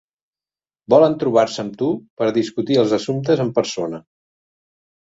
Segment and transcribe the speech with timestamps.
[0.93, 1.91] Volen trobar-se amb tu
[2.23, 4.03] per discutir els assumptes en persona.